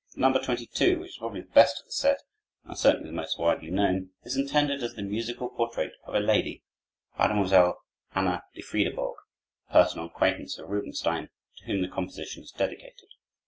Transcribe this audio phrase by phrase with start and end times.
[0.15, 0.39] The No.
[0.41, 2.23] 22, which is probably the best of the set
[2.63, 6.63] and certainly the most widely known, is intended as the musical portrait of a lady,
[7.19, 7.83] Mademoiselle
[8.15, 9.13] Anna de Friedebourg,
[9.69, 13.09] a personal acquaintance of Rubinstein, to whom the composition is dedicated.